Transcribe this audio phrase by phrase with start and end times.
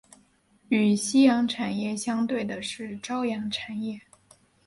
[0.69, 4.01] 与夕阳产业相对的是朝阳产业。